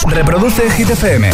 Reproduce 0.00 0.68
Hit 0.76 0.88
FM. 0.88 1.30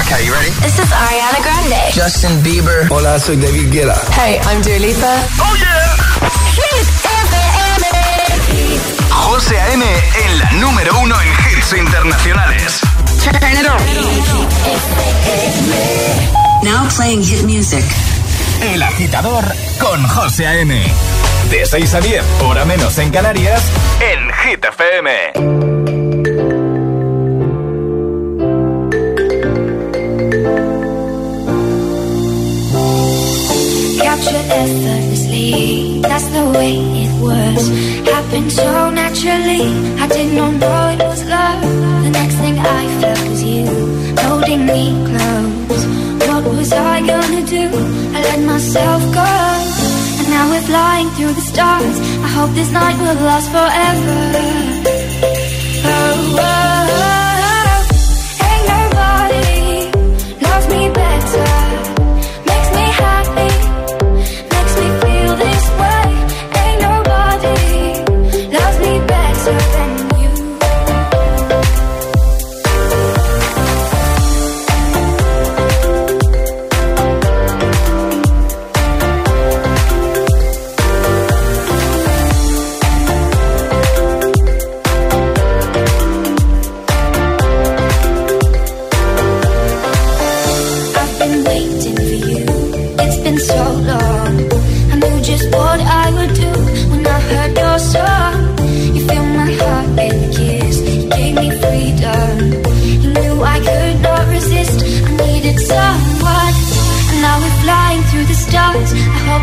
Okay, 0.00 0.24
you 0.26 0.32
ready? 0.32 0.50
This 0.62 0.78
is 0.78 0.90
Ariana 0.92 1.40
Grande. 1.42 1.80
Justin 1.92 2.40
Bieber. 2.42 2.86
Hola, 2.90 3.18
soy 3.18 3.36
David 3.36 3.70
Guetta. 3.72 3.96
Hey, 4.12 4.38
I'm 4.46 4.62
Dua 4.62 4.78
Lipa. 4.78 5.12
Oh 5.42 5.54
yeah. 5.58 5.96
Hit 6.54 6.86
FM. 7.26 7.84
José 9.10 9.58
A.M. 9.58 9.82
en 9.82 10.38
la 10.38 10.50
número 10.62 10.98
uno 11.00 11.16
en 11.20 11.28
hits 11.50 11.72
internacionales. 11.72 12.80
Turn 13.22 13.56
it 13.58 13.66
on. 13.66 13.80
Now 16.62 16.86
playing 16.90 17.22
hit 17.22 17.44
music. 17.44 17.84
El 18.62 18.82
agitador 18.82 19.44
con 19.78 20.02
José 20.08 20.46
A.M. 20.46 20.82
De 21.50 21.64
6 21.64 21.94
a 21.94 22.00
10, 22.00 22.22
hora 22.42 22.64
menos 22.64 22.98
en 22.98 23.10
Canarias, 23.10 23.62
en 24.00 24.32
Hit 24.32 24.64
FM. 24.64 25.10
Effortlessly, 34.66 36.00
that's 36.02 36.28
the 36.28 36.44
way 36.56 36.74
it 37.04 37.12
was. 37.20 37.68
Happened 38.08 38.50
so 38.52 38.90
naturally, 38.90 39.62
I 40.00 40.06
did 40.08 40.32
not 40.34 40.54
know 40.54 40.88
it 40.94 41.02
was 41.06 41.24
love. 41.24 41.62
The 42.04 42.10
next 42.10 42.34
thing 42.36 42.58
I 42.58 43.00
felt 43.00 43.28
was 43.28 43.42
you, 43.42 43.66
holding 44.26 44.66
me 44.66 44.82
close. 45.08 45.86
What 46.28 46.44
was 46.44 46.72
I 46.72 47.00
gonna 47.06 47.42
do? 47.44 48.05
Let 48.26 48.40
myself 48.52 49.02
go. 49.20 49.32
And 50.18 50.28
now 50.34 50.44
we're 50.50 50.66
flying 50.72 51.08
through 51.16 51.34
the 51.40 51.46
stars. 51.52 51.96
I 52.26 52.28
hope 52.36 52.50
this 52.54 52.70
night 52.70 52.96
will 53.02 53.18
last 53.30 53.48
forever. 53.56 54.16
Oh, 55.88 56.36
oh. 56.38 56.75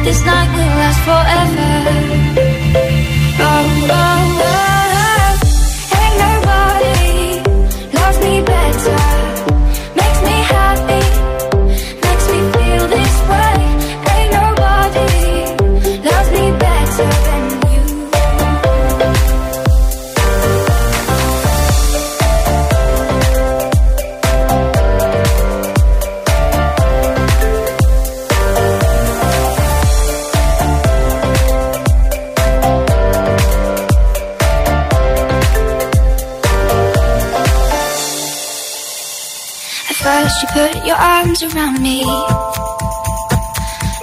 This 0.04 0.26
night 0.26 0.50
will 0.56 0.74
last 0.80 1.00
forever. 1.06 2.43
Around 41.44 41.82
me. 41.82 42.04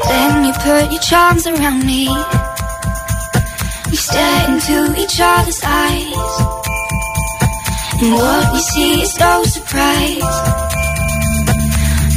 Then 0.08 0.44
you 0.44 0.52
put 0.52 0.92
your 0.92 1.00
charms 1.00 1.46
around 1.46 1.84
me. 1.86 2.08
We 3.90 3.96
stare 3.96 4.50
into 4.50 4.94
each 5.00 5.18
other's 5.20 5.60
eyes. 5.64 6.32
And 8.02 8.12
what 8.14 8.52
we 8.52 8.60
see 8.60 9.02
is 9.02 9.18
no 9.18 9.44
surprise. 9.44 10.34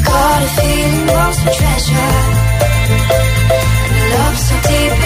Got 0.06 0.44
a 0.44 0.50
feeling 0.58 1.08
lost 1.08 1.40
for 1.44 1.54
treasure. 1.60 2.14
Love 4.14 4.38
so 4.48 4.56
deep 4.70 5.03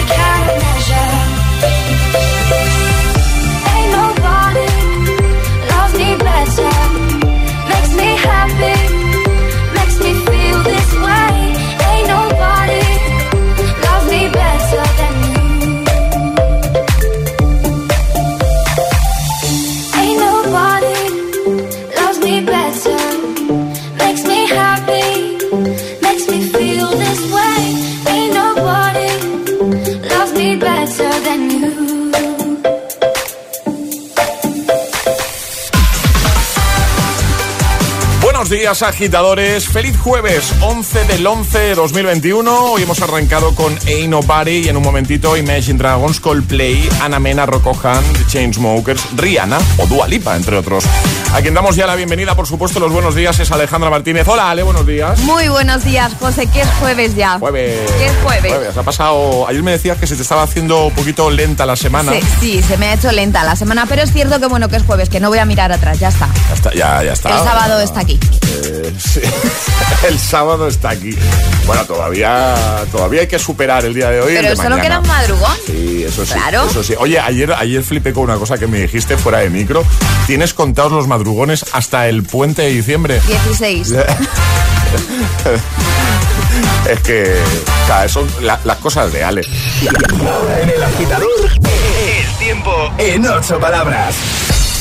Buenos 38.48 38.62
días, 38.62 38.82
agitadores. 38.82 39.68
Feliz 39.68 39.98
jueves, 39.98 40.54
11 40.62 41.04
del 41.04 41.26
11 41.26 41.58
de 41.58 41.74
2021. 41.74 42.50
Hoy 42.50 42.82
hemos 42.82 42.98
arrancado 43.02 43.54
con 43.54 43.78
Ain't 43.86 44.08
Nobody 44.08 44.60
y 44.64 44.68
en 44.70 44.78
un 44.78 44.82
momentito 44.82 45.36
Imagine 45.36 45.76
Dragons, 45.76 46.18
Coldplay, 46.18 46.88
Ana 47.02 47.18
Mena, 47.18 47.44
Rocco 47.44 47.78
Han, 47.82 48.02
The 48.14 48.26
Chainsmokers, 48.26 49.08
Rihanna 49.16 49.58
o 49.76 49.86
Dua 49.86 50.08
Lipa, 50.08 50.34
entre 50.34 50.56
otros. 50.56 50.84
A 51.34 51.42
quien 51.42 51.52
damos 51.52 51.76
ya 51.76 51.86
la 51.86 51.94
bienvenida, 51.94 52.34
por 52.34 52.46
supuesto, 52.46 52.80
los 52.80 52.90
buenos 52.90 53.14
días 53.14 53.38
es 53.38 53.52
Alejandra 53.52 53.90
Martínez. 53.90 54.26
Hola, 54.26 54.48
Ale, 54.48 54.62
buenos 54.62 54.86
días. 54.86 55.20
Muy 55.20 55.48
buenos 55.48 55.84
días, 55.84 56.14
José. 56.18 56.46
Que 56.46 56.62
es 56.62 56.68
jueves 56.80 57.14
ya. 57.16 57.38
Jueves. 57.38 57.90
¿Qué 57.98 58.06
es 58.06 58.16
jueves? 58.24 58.74
Ha 58.74 58.82
pasado. 58.82 59.46
Ayer 59.46 59.62
me 59.62 59.72
decías 59.72 59.98
que 59.98 60.06
se 60.06 60.16
te 60.16 60.22
estaba 60.22 60.44
haciendo 60.44 60.86
un 60.86 60.94
poquito 60.94 61.30
lenta 61.30 61.66
la 61.66 61.76
semana. 61.76 62.12
Sí, 62.12 62.22
sí, 62.40 62.62
se 62.62 62.78
me 62.78 62.86
ha 62.86 62.94
hecho 62.94 63.12
lenta 63.12 63.44
la 63.44 63.56
semana, 63.56 63.84
pero 63.86 64.00
es 64.00 64.10
cierto 64.10 64.40
que 64.40 64.46
bueno 64.46 64.70
que 64.70 64.76
es 64.76 64.84
jueves, 64.84 65.10
que 65.10 65.20
no 65.20 65.28
voy 65.28 65.38
a 65.38 65.44
mirar 65.44 65.70
atrás, 65.70 65.98
ya 65.98 66.08
está. 66.08 66.30
Ya 66.48 66.54
está, 66.54 66.72
ya, 66.72 67.02
ya 67.02 67.12
está. 67.12 67.28
El 67.28 67.44
sábado 67.44 67.80
está 67.80 68.00
aquí. 68.00 68.18
Eh, 68.46 68.92
sí. 68.98 69.20
El 70.08 70.18
sábado 70.18 70.68
está 70.68 70.90
aquí. 70.90 71.16
Bueno, 71.66 71.84
todavía, 71.84 72.54
todavía 72.92 73.22
hay 73.22 73.26
que 73.26 73.38
superar 73.38 73.84
el 73.84 73.94
día 73.94 74.10
de 74.10 74.20
hoy. 74.20 74.34
Pero 74.34 74.50
de 74.50 74.56
solo 74.56 74.70
mañana. 74.76 74.82
queda 74.88 75.00
un 75.00 75.06
madrugón. 75.08 75.56
Sí, 75.66 76.04
eso 76.06 76.24
sí. 76.24 76.32
Claro. 76.32 76.66
Eso 76.70 76.82
sí. 76.82 76.94
Oye, 76.98 77.18
ayer, 77.18 77.52
ayer 77.52 77.82
flipé 77.82 78.12
con 78.12 78.24
una 78.24 78.36
cosa 78.36 78.56
que 78.58 78.66
me 78.66 78.78
dijiste 78.80 79.16
fuera 79.16 79.38
de 79.38 79.50
micro. 79.50 79.84
¿Tienes 80.26 80.54
contados 80.54 80.92
los 80.92 81.06
madrugones 81.08 81.64
hasta 81.72 82.08
el 82.08 82.22
puente 82.22 82.62
de 82.62 82.70
diciembre? 82.70 83.20
16. 83.26 83.92
es 86.90 87.00
que, 87.00 87.34
o 87.82 87.86
sea, 87.86 88.08
son 88.08 88.26
la- 88.42 88.60
las 88.64 88.76
cosas 88.78 89.12
de 89.12 89.22
Ale. 89.24 89.42
En 90.62 90.70
el 90.70 90.82
agitador, 90.82 91.28
el 91.50 92.38
tiempo 92.38 92.72
en 92.98 93.26
ocho 93.26 93.58
palabras. 93.58 94.14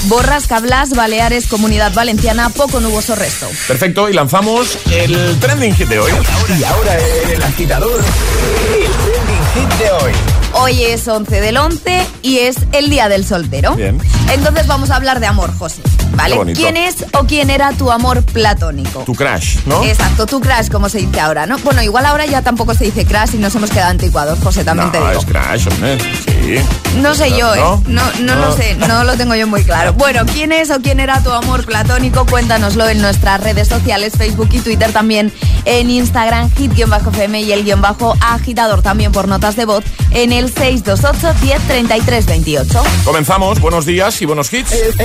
Borrasca 0.05 0.59
Blas, 0.59 0.91
Baleares, 0.91 1.47
Comunidad 1.47 1.93
Valenciana, 1.93 2.49
poco 2.49 2.79
nuboso 2.79 3.15
resto. 3.15 3.47
Perfecto, 3.67 4.09
y 4.09 4.13
lanzamos 4.13 4.77
el 4.91 5.39
trending 5.39 5.73
hit 5.75 5.87
de 5.87 5.99
hoy. 5.99 6.11
Y 6.57 6.63
ahora 6.63 6.97
el 7.31 7.43
agitador, 7.43 7.99
el 7.99 8.91
trending 8.91 9.45
hit 9.53 9.79
de 9.79 9.91
hoy. 9.91 10.36
Hoy 10.53 10.83
es 10.83 11.07
11 11.07 11.41
del 11.41 11.57
11 11.57 12.05
y 12.21 12.39
es 12.39 12.57
el 12.71 12.89
Día 12.89 13.09
del 13.09 13.25
Soltero. 13.25 13.75
Bien. 13.75 13.99
Entonces 14.31 14.67
vamos 14.67 14.89
a 14.91 14.95
hablar 14.95 15.19
de 15.19 15.27
amor, 15.27 15.55
José. 15.57 15.81
¿Vale? 16.15 16.53
¿Quién 16.53 16.77
es 16.77 17.05
o 17.13 17.25
quién 17.25 17.49
era 17.49 17.73
tu 17.73 17.91
amor 17.91 18.23
platónico? 18.23 19.01
Tu 19.01 19.13
crush, 19.13 19.57
¿no? 19.65 19.83
Exacto, 19.83 20.25
tu 20.25 20.39
crush, 20.39 20.69
como 20.69 20.89
se 20.89 20.97
dice 20.99 21.19
ahora, 21.19 21.45
¿no? 21.45 21.57
Bueno, 21.59 21.83
igual 21.83 22.05
ahora 22.05 22.25
ya 22.25 22.41
tampoco 22.41 22.73
se 22.73 22.85
dice 22.85 23.05
crush 23.05 23.35
y 23.35 23.37
nos 23.37 23.53
hemos 23.55 23.69
quedado 23.69 23.91
anticuados, 23.91 24.39
José, 24.39 24.63
también 24.63 24.91
te 24.91 24.97
digo. 24.97 25.11
es 25.11 25.25
crush, 25.25 25.67
hombre, 25.67 25.97
sí. 26.25 26.55
No 27.01 27.13
sé 27.13 27.29
yo, 27.37 27.53
¿eh? 27.53 27.61
No, 27.87 28.01
no, 28.21 28.35
lo 28.35 28.47
ah. 28.47 28.55
sé, 28.57 28.75
no 28.75 29.03
lo 29.03 29.15
tengo 29.15 29.35
yo 29.35 29.47
muy 29.47 29.63
claro. 29.63 29.93
Bueno, 30.07 30.25
¿quién 30.31 30.51
es 30.51 30.71
o 30.71 30.79
quién 30.79 30.99
era 30.99 31.21
tu 31.21 31.31
amor 31.31 31.65
platónico? 31.65 32.25
Cuéntanoslo 32.25 32.87
en 32.87 33.01
nuestras 33.01 33.41
redes 33.41 33.67
sociales, 33.67 34.13
Facebook 34.17 34.49
y 34.51 34.59
Twitter 34.59 34.91
también, 34.91 35.33
en 35.65 35.89
Instagram, 35.89 36.49
hit-fm 36.55 37.41
y 37.41 37.51
el 37.51 37.63
guion 37.63 37.81
bajo 37.81 38.15
agitador 38.21 38.81
también 38.81 39.11
por 39.11 39.27
notas 39.27 39.55
de 39.55 39.65
voz, 39.65 39.83
en 40.11 40.31
el 40.37 40.53
628-103328. 40.53 43.03
Comenzamos, 43.03 43.59
buenos 43.59 43.85
días 43.85 44.21
y 44.21 44.25
buenos 44.25 44.53
hits. 44.53 44.71
Es, 44.71 44.95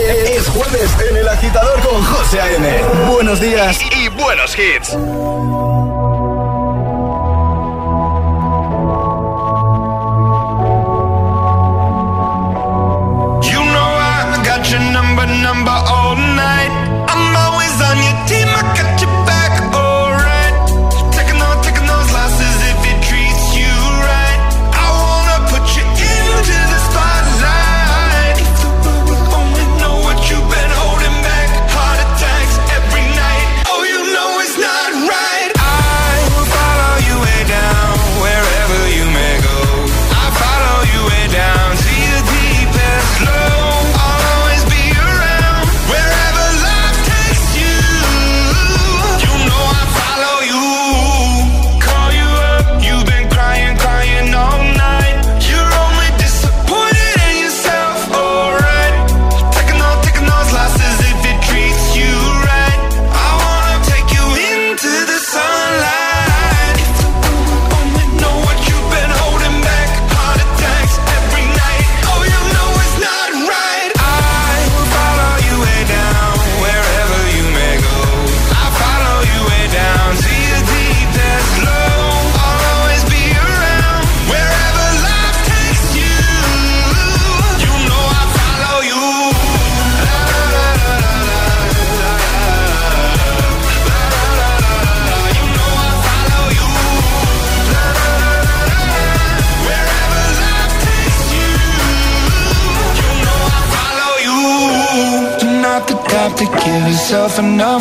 jueves 0.48 0.90
en 1.10 1.16
el 1.16 1.28
agitador 1.28 1.80
con 1.80 2.04
José 2.04 2.40
A.M. 2.40 2.68
Buenos 3.10 3.40
días 3.40 3.80
y 3.96 4.06
buenos 4.08 4.56
hits. 4.58 4.96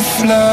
love 0.02 0.51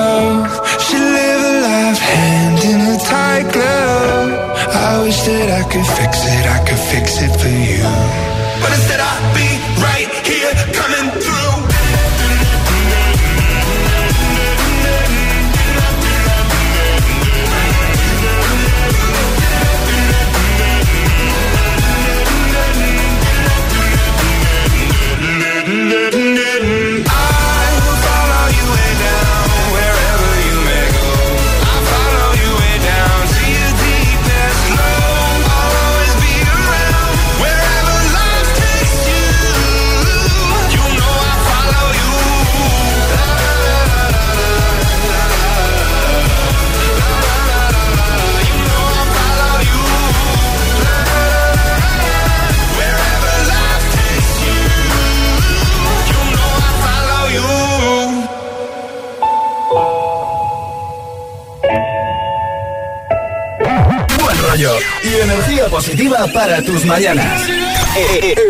para 66.27 66.61
tus 66.61 66.85
mañanas. 66.85 67.41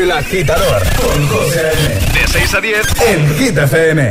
El 0.01 0.11
agitador 0.11 0.83
con 0.95 1.27
José 1.27 1.71
De 2.13 2.27
6 2.27 2.53
a 2.55 2.61
10 2.61 2.87
en 3.07 3.35
Hit 3.37 3.57
FM. 3.57 4.09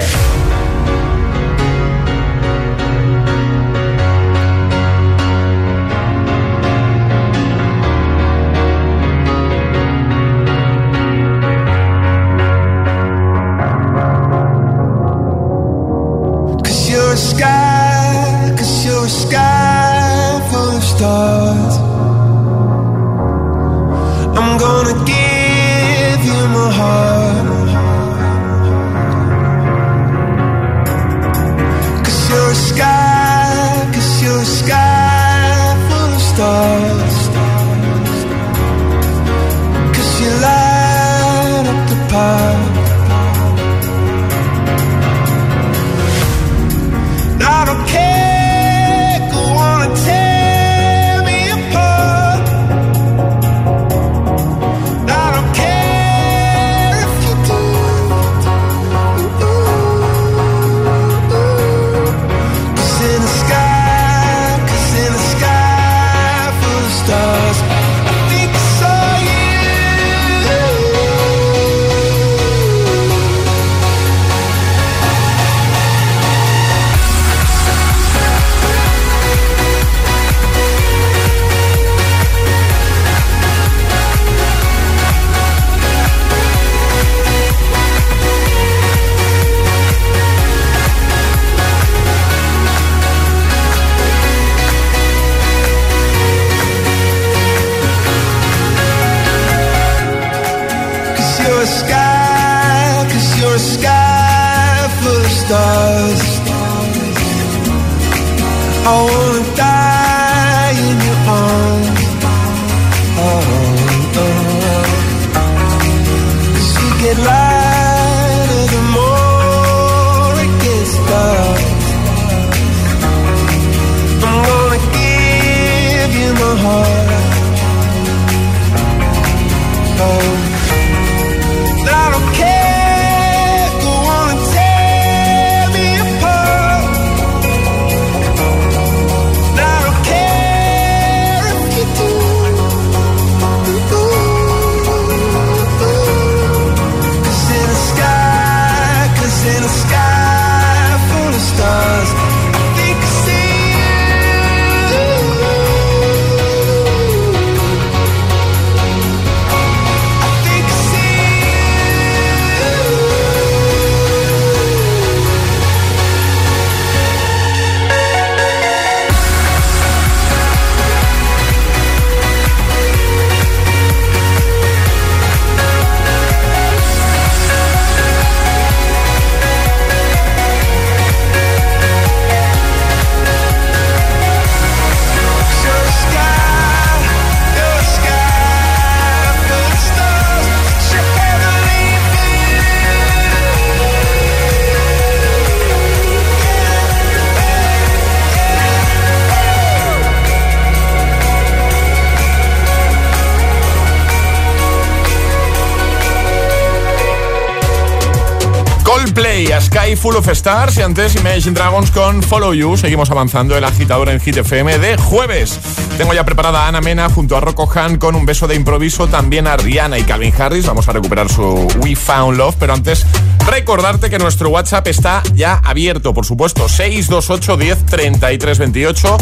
Sky 209.88 209.96
Full 209.96 210.16
of 210.16 210.28
Stars 210.28 210.76
y 210.76 210.82
antes 210.82 211.16
Imagine 211.16 211.52
Dragons 211.52 211.90
con 211.90 212.22
Follow 212.22 212.52
You. 212.52 212.76
Seguimos 212.76 213.10
avanzando 213.10 213.56
el 213.56 213.64
agitador 213.64 214.10
en 214.10 214.20
Hit 214.20 214.36
FM 214.36 214.78
de 214.78 214.98
jueves. 214.98 215.58
Tengo 215.96 216.12
ya 216.12 216.24
preparada 216.24 216.64
a 216.64 216.68
Ana 216.68 216.82
Mena 216.82 217.08
junto 217.08 217.38
a 217.38 217.40
Rocco 217.40 217.66
Han 217.74 217.96
con 217.96 218.14
un 218.14 218.26
beso 218.26 218.46
de 218.46 218.54
improviso, 218.54 219.06
también 219.06 219.46
a 219.46 219.56
Rihanna 219.56 219.98
y 219.98 220.02
Calvin 220.02 220.34
Harris. 220.38 220.66
Vamos 220.66 220.90
a 220.90 220.92
recuperar 220.92 221.30
su 221.30 221.66
We 221.82 221.96
Found 221.96 222.36
Love, 222.36 222.56
pero 222.60 222.74
antes 222.74 223.06
recordarte 223.46 224.10
que 224.10 224.18
nuestro 224.18 224.50
WhatsApp 224.50 224.86
está 224.88 225.22
ya 225.32 225.54
abierto, 225.64 226.12
por 226.12 226.26
supuesto, 226.26 226.68
628 226.68 227.56
10 227.56 227.86
33 227.86 228.58
28. 228.58 229.16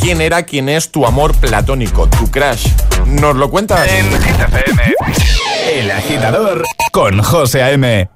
¿Quién 0.00 0.20
era, 0.20 0.42
quién 0.42 0.68
es 0.68 0.90
tu 0.90 1.06
amor 1.06 1.32
platónico, 1.36 2.08
tu 2.08 2.28
crush? 2.28 2.66
¿Nos 3.06 3.36
lo 3.36 3.50
cuentas? 3.50 3.88
En 3.88 4.10
Hit 4.20 4.40
FM. 4.40 4.94
El 5.74 5.90
agitador 5.92 6.64
con 6.90 7.22
José 7.22 7.62
A.M. 7.62 8.08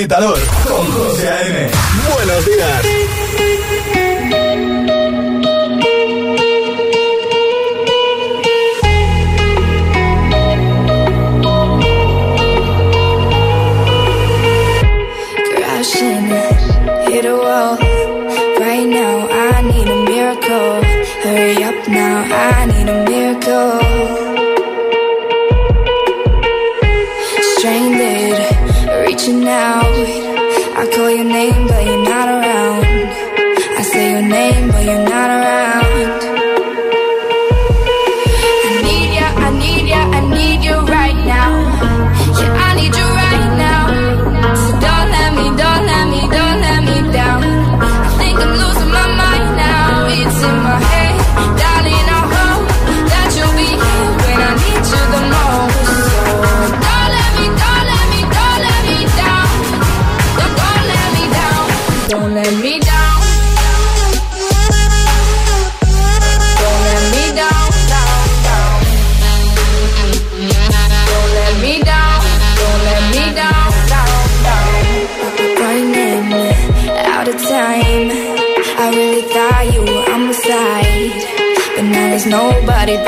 agitador. 0.00 0.59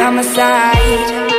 By 0.03 0.11
my 0.11 0.23
side. 0.23 1.32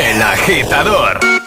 El 0.00 0.20
Agitador. 0.20 1.43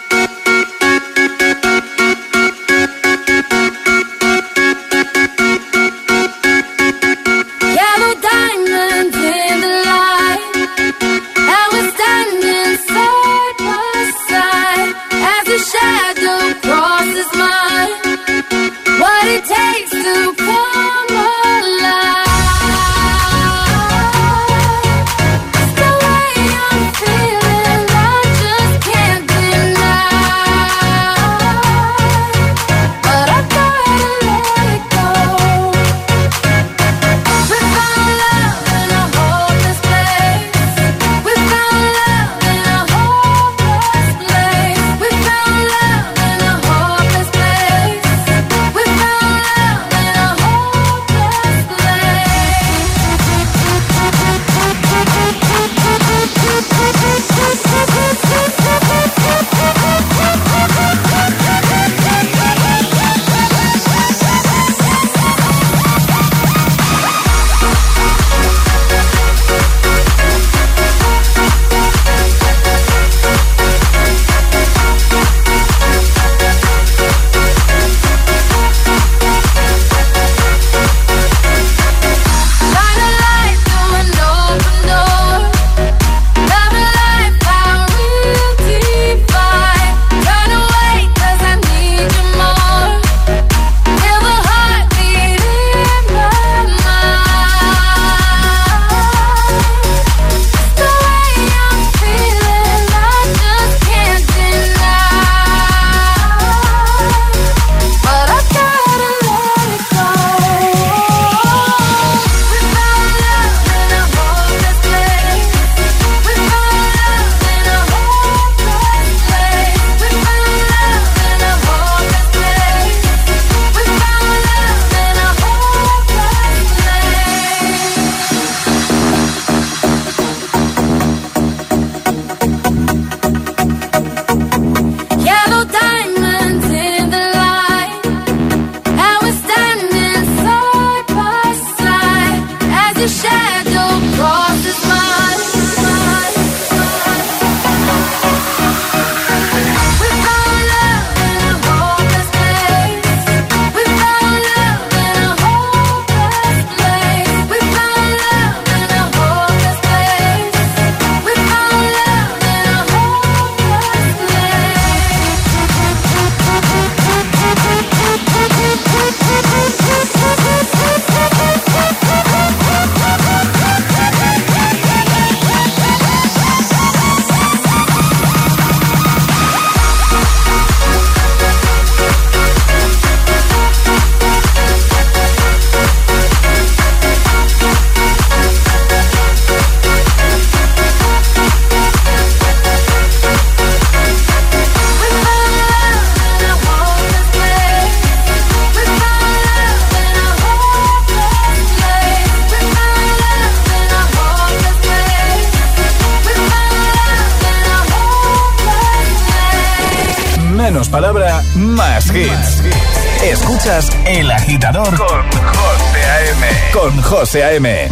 Agitador 214.88 215.22
con 215.30 215.42
José 215.52 216.02
A.M. 216.04 216.70
Con 216.72 217.02
José 217.02 217.42
A.M. 217.44 217.88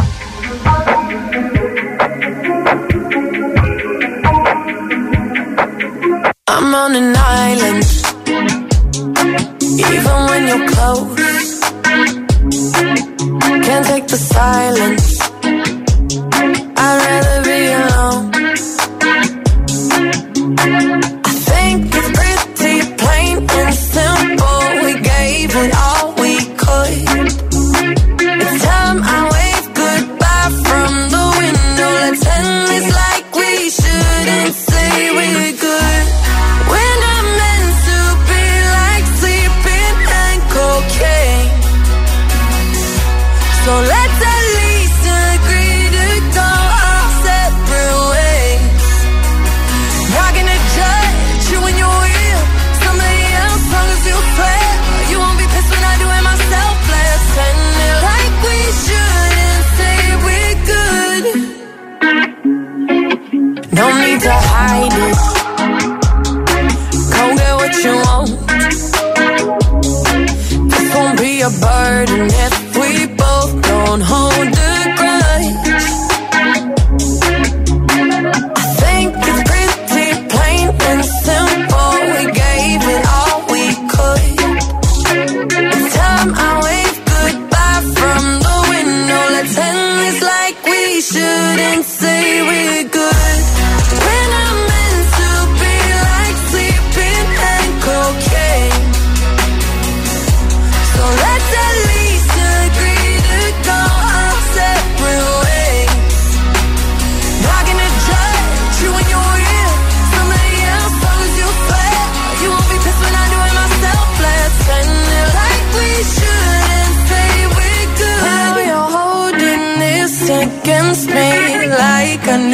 I'm 6.48 6.74
on 6.74 6.96
an 6.96 7.14
island. 7.16 7.84
Even 9.60 10.16
when 10.30 10.46
you're 10.48 10.66
close, 10.68 11.60
can't 13.66 13.86
take 13.86 14.06
the 14.06 14.16
silence. 14.16 15.20
I'd 16.78 17.25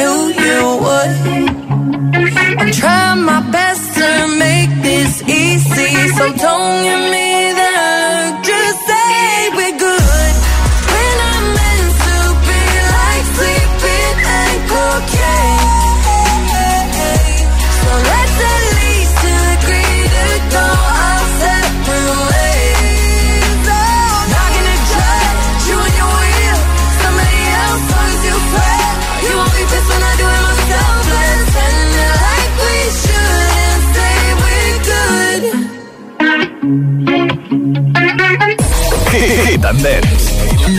knew 0.03 0.19
you 0.45 0.59
would. 0.83 1.11
I'm 2.59 2.71
trying 2.71 3.23
my 3.31 3.41
best 3.51 3.83
to 3.99 4.09
make 4.45 4.71
this 4.87 5.13
easy, 5.23 5.91
so 6.17 6.25
don't 6.45 6.75
give 6.87 7.03
me 7.15 7.22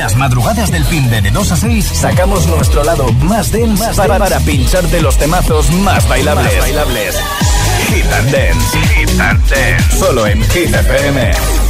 Las 0.05 0.17
madrugadas 0.17 0.71
del 0.71 0.85
fin 0.85 1.09
de, 1.09 1.23
de 1.23 1.31
2 1.31 1.53
a 1.53 1.57
6 1.57 1.93
sacamos 1.95 2.47
nuestro 2.47 2.85
lado 2.85 3.11
más 3.23 3.51
dense 3.51 3.87
para, 3.97 4.19
para 4.19 4.39
pincharte 4.41 5.01
los 5.01 5.17
temazos 5.17 5.71
más 5.71 6.07
bailables. 6.07 6.61
bailables. 6.61 7.17
Hit 7.89 8.05
and 8.13 8.31
Dance. 8.31 8.79
Hit 8.81 9.19
and 9.19 9.49
Dance. 9.49 9.97
Solo 9.99 10.27
en 10.27 10.43
Hit 10.51 10.75
FM. 10.75 11.64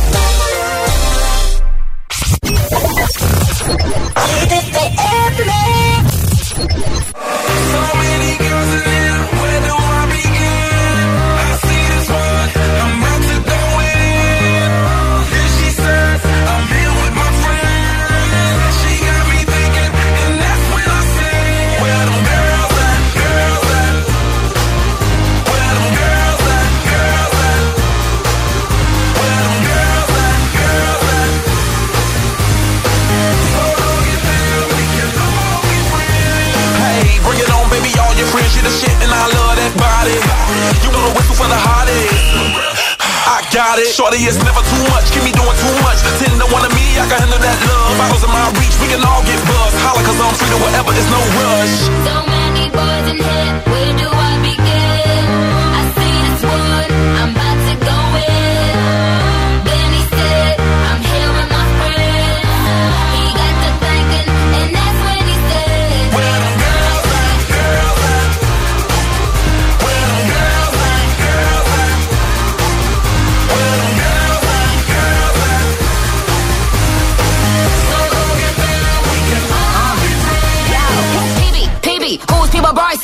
Got 43.74 43.82
it. 43.82 43.90
Shorty, 43.90 44.18
it's 44.22 44.38
never 44.38 44.62
too 44.62 44.82
much. 44.94 45.10
Keep 45.10 45.24
me 45.24 45.32
doing 45.32 45.56
too 45.58 45.74
much. 45.82 45.98
Ten 46.22 46.38
to 46.38 46.46
one 46.54 46.64
of 46.64 46.72
me, 46.74 46.86
I 46.94 47.06
can 47.10 47.18
handle 47.18 47.42
that 47.42 47.58
love. 47.66 47.98
Bottles 47.98 48.22
in 48.22 48.30
my 48.30 48.46
reach, 48.58 48.76
we 48.78 48.86
can 48.86 49.02
all 49.02 49.22
get 49.26 49.38
buzzed. 49.50 49.76
Holla, 49.82 50.02
cause 50.06 50.20
I'm 50.20 50.34
free 50.38 50.50
to 50.54 50.58
whatever, 50.62 50.94
it's 50.94 51.10
no 51.10 51.20
rush. 51.42 51.74
So 52.06 52.14
many 52.30 52.70
boys 52.70 53.06
in 53.10 53.18
here, 53.18 53.50
where 53.66 53.92
do 53.98 54.06
I 54.06 54.32
begin? 54.42 54.63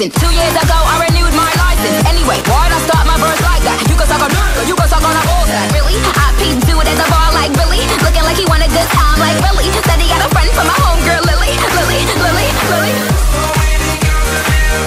People 0.01 0.17
Two 0.17 0.33
years 0.33 0.57
ago, 0.57 0.81
I 0.81 1.13
renewed 1.13 1.37
my 1.37 1.53
license. 1.61 2.01
Anyway, 2.09 2.41
why'd 2.49 2.73
I 2.73 2.81
start 2.89 3.05
my 3.05 3.21
verse 3.21 3.37
like 3.45 3.61
that? 3.69 3.85
You 3.85 3.93
can 4.01 4.09
suck 4.09 4.25
on 4.25 4.33
nigga, 4.33 4.65
you 4.65 4.73
can 4.73 4.89
suck 4.89 5.05
on 5.05 5.13
a 5.13 5.21
bullseye. 5.29 5.69
Really? 5.77 5.93
I 6.17 6.33
peeped 6.41 6.65
dude 6.65 6.89
at 6.89 6.97
the 6.97 7.05
bar 7.13 7.29
like 7.37 7.53
Billy. 7.53 7.85
Looking 8.01 8.25
like 8.25 8.41
he 8.41 8.49
want 8.49 8.65
a 8.65 8.71
good 8.73 8.89
time 8.97 9.21
like 9.21 9.37
Billy. 9.45 9.69
Said 9.69 10.01
he 10.01 10.09
got 10.09 10.25
a 10.25 10.33
friend 10.33 10.49
from 10.57 10.73
my 10.73 10.79
homegirl 10.89 11.21
Lily. 11.29 11.53
Lily, 11.77 12.01
Lily, 12.17 12.49
Lily. 12.73 12.97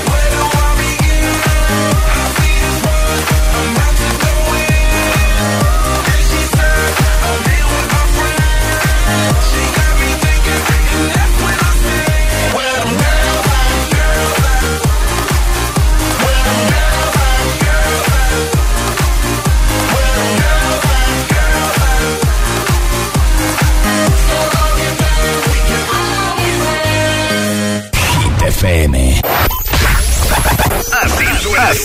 Where 0.10 0.23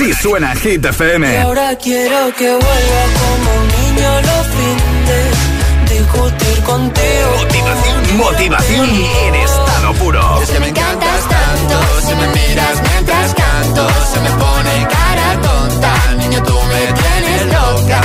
Así, 0.00 0.14
suena 0.14 0.54
Hit 0.54 0.84
Y 0.84 0.88
FM. 0.90 1.38
ahora 1.40 1.74
quiero 1.74 2.32
que 2.36 2.48
vuelva 2.48 3.02
como 3.18 3.50
un 3.58 3.66
niño 3.66 4.20
los 4.20 4.46
fines. 4.46 5.90
Discutir 5.90 6.62
contigo. 6.62 7.30
Motivación, 7.36 8.16
motivación 8.16 8.90
en 8.90 9.34
estado 9.34 9.94
puro. 9.94 10.40
Es 10.40 10.50
que 10.50 10.60
me 10.60 10.68
encantas 10.68 11.28
tanto, 11.28 12.00
si 12.06 12.14
me 12.14 12.28
miras 12.28 12.82
mientras 12.92 13.34
canto, 13.34 13.88
se 14.12 14.20
me 14.20 14.30
pone 14.30 14.86
cara 14.88 15.40
tonta, 15.42 16.14
niño 16.16 16.42
tú 16.44 16.54
me 16.54 16.92
tienes 16.92 17.46
loca. 17.46 18.00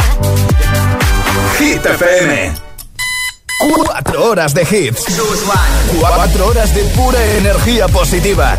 Hit 1.60 1.86
FM. 1.86 2.72
Cuatro 3.63 4.26
horas 4.26 4.54
de 4.54 4.63
hits. 4.63 5.06
Cuatro 5.97 6.47
horas 6.47 6.76
de 6.76 6.84
pura 6.95 7.23
energía 7.38 7.88
positiva. 7.88 8.58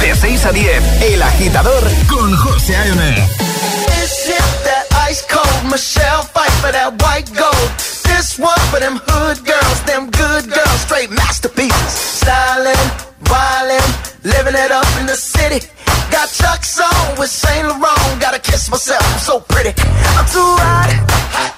De 0.00 0.14
6 0.14 0.44
a 0.46 0.52
10, 0.52 1.02
El 1.02 1.22
Agitador 1.22 1.82
con 2.08 2.34
José 2.34 2.74
A.M. 2.74 3.28
Is 4.02 4.32
that 4.64 4.86
ice 5.06 5.22
cold 5.28 5.70
Michelle 5.70 6.22
fight 6.22 6.50
for 6.62 6.72
that 6.72 6.92
white 7.02 7.30
gold. 7.34 7.70
This 8.04 8.38
one 8.38 8.58
for 8.70 8.80
them 8.80 8.98
hood 9.06 9.44
girls, 9.44 9.82
them 9.84 10.10
good 10.10 10.48
girls, 10.50 10.80
straight 10.80 11.10
masterpieces. 11.10 12.22
Stylin', 12.22 12.88
wildin', 13.24 14.24
living 14.24 14.54
it 14.54 14.70
up 14.70 14.88
in 15.00 15.06
the 15.06 15.16
city. 15.16 15.60
Got 16.10 16.30
Chuck's 16.30 16.80
on 16.80 17.18
with 17.18 17.28
Saint 17.28 17.68
Laurent. 17.68 18.20
Gotta 18.20 18.38
kiss 18.38 18.70
myself, 18.70 19.04
I'm 19.12 19.20
so 19.20 19.40
pretty. 19.40 19.74
I'm 20.16 20.24
too 20.24 20.56
hot. 20.56 21.57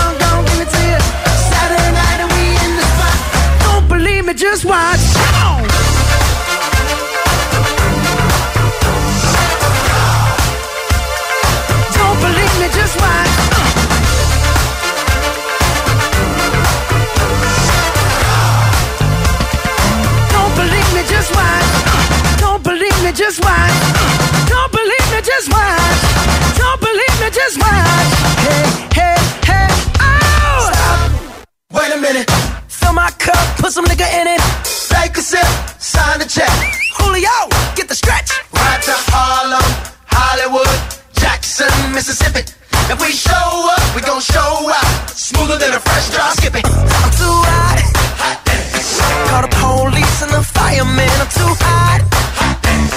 just 4.41 4.65
watch. 4.65 4.99
Come. 5.13 5.67
Don't 11.93 12.17
believe 12.25 12.53
me, 12.59 12.67
just 12.73 12.97
watch. 12.97 13.33
Don't 20.33 20.55
believe 20.55 20.89
me, 20.95 21.03
just 21.05 21.29
watch. 21.35 22.39
Don't 22.39 22.63
believe 22.63 23.03
me, 23.03 23.11
just 23.11 23.43
watch. 23.43 23.75
Don't 24.49 24.71
believe 24.71 25.07
me, 25.13 25.21
just 25.21 25.51
watch. 25.53 26.01
Don't 26.57 26.81
believe 26.81 27.15
me, 27.21 27.29
just 27.29 27.59
watch. 27.59 28.09
Hey, 28.41 28.65
hey, 28.97 29.17
hey, 29.45 29.67
oh! 30.01 30.71
Stop. 30.73 31.79
Wait 31.79 31.93
a 31.93 31.97
minute. 32.01 32.60
Fill 32.91 32.99
my 32.99 33.11
cup, 33.23 33.55
put 33.55 33.71
some 33.71 33.85
nigga 33.85 34.03
in 34.19 34.27
it. 34.27 34.41
Take 34.91 35.15
a 35.15 35.21
sip, 35.21 35.47
sign 35.79 36.19
the 36.19 36.25
check. 36.25 36.51
Julio, 36.99 37.47
get 37.73 37.87
the 37.87 37.95
stretch. 37.95 38.35
Right 38.51 38.81
to 38.83 38.95
Harlem, 39.07 39.63
Hollywood, 40.11 40.75
Jackson, 41.15 41.71
Mississippi. 41.95 42.43
If 42.91 42.99
we 42.99 43.15
show 43.15 43.47
up, 43.71 43.95
we 43.95 44.01
gon' 44.01 44.19
show 44.19 44.67
out. 44.67 45.07
Smoother 45.07 45.57
than 45.57 45.71
a 45.71 45.79
fresh 45.79 46.11
drop. 46.11 46.35
Skip 46.35 46.55
it. 46.55 46.65
I'm 46.67 47.11
too 47.15 47.37
hot. 47.47 47.79
hot 48.19 48.43
Call 49.31 49.41
the 49.47 49.53
police 49.55 50.17
and 50.27 50.31
the 50.35 50.43
fireman. 50.43 51.15
I'm 51.23 51.31
too 51.31 51.53
hot. 51.63 52.03
hot 52.35 52.91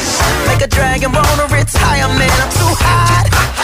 Make 0.51 0.63
a 0.67 0.71
dragon 0.75 1.13
wanna 1.15 1.47
retire, 1.55 2.09
man. 2.19 2.35
I'm 2.43 2.51
too 2.51 2.75
hot. 2.83 3.31
Bitch, 3.31 3.64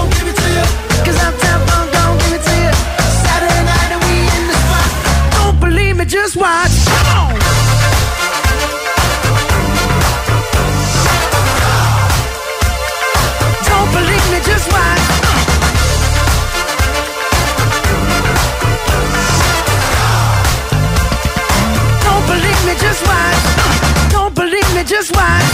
just 24.91 25.15
watch. 25.15 25.47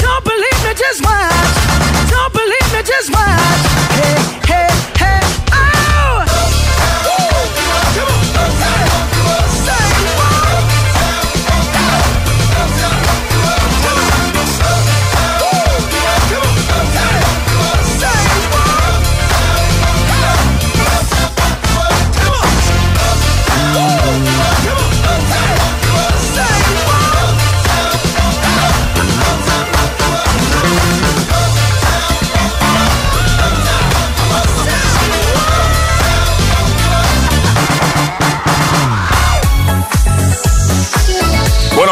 Don't 0.00 0.24
believe 0.24 0.60
me, 0.64 0.72
just 0.72 1.04
watch. 1.04 1.52
Don't 2.08 2.32
believe 2.32 2.68
me, 2.72 2.80
just 2.82 3.12
watch. 3.12 3.60
Hey, 4.00 4.16
hey, 4.48 4.71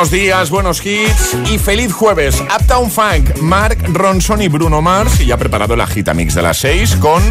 Buenos 0.00 0.12
días, 0.12 0.48
buenos 0.48 0.86
hits 0.86 1.36
y 1.52 1.58
feliz 1.58 1.92
jueves. 1.92 2.40
Uptown 2.40 2.90
Funk, 2.90 3.36
Mark 3.42 3.76
Ronson 3.86 4.40
y 4.40 4.48
Bruno 4.48 4.80
Mars. 4.80 5.20
Y 5.20 5.26
ya 5.26 5.34
ha 5.34 5.36
preparado 5.36 5.74
el 5.74 5.80
agita 5.82 6.14
mix 6.14 6.34
de 6.34 6.40
las 6.40 6.56
6 6.56 6.96
con 6.96 7.22